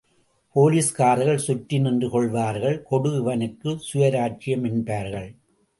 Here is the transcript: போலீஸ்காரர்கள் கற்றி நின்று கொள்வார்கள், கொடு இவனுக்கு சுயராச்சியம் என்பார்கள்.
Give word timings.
போலீஸ்காரர்கள் 0.55 1.43
கற்றி 1.47 1.79
நின்று 1.79 2.09
கொள்வார்கள், 2.09 2.77
கொடு 2.83 3.11
இவனுக்கு 3.19 3.69
சுயராச்சியம் 3.89 4.65
என்பார்கள். 4.71 5.29